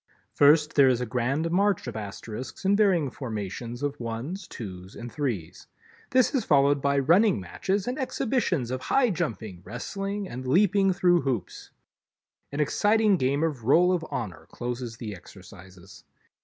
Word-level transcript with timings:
First, 0.33 0.73
there 0.73 0.89
is 0.89 0.99
a 0.99 1.05
grand 1.05 1.51
march 1.51 1.85
of 1.85 1.95
Asterisks 1.95 2.65
in 2.65 2.75
varying 2.75 3.11
formations 3.11 3.83
of 3.83 3.99
ones, 3.99 4.47
twos 4.47 4.95
and 4.95 5.11
threes. 5.11 5.67
This 6.09 6.33
is 6.33 6.43
followed 6.43 6.81
by 6.81 6.97
running 6.97 7.39
matches 7.39 7.87
and 7.87 7.99
exhibitions 7.99 8.71
of 8.71 8.81
high 8.81 9.11
jumping, 9.11 9.61
wrestling 9.63 10.27
and 10.27 10.47
leaping 10.47 10.91
through 10.91 11.21
hoops. 11.21 11.69
An 12.51 12.59
exciting 12.59 13.15
game 13.17 13.43
of 13.43 13.63
Roll 13.65 13.93
of 13.93 14.03
Honor 14.09 14.47
closes 14.49 14.97
the 14.97 15.15
exercises. 15.15 16.03